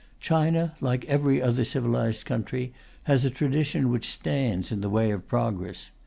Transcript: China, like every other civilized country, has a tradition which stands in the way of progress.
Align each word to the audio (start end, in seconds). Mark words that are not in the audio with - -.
China, 0.19 0.73
like 0.81 1.05
every 1.05 1.39
other 1.43 1.63
civilized 1.63 2.25
country, 2.25 2.73
has 3.03 3.23
a 3.23 3.29
tradition 3.29 3.91
which 3.91 4.09
stands 4.09 4.71
in 4.71 4.81
the 4.81 4.89
way 4.89 5.11
of 5.11 5.27
progress. 5.27 5.91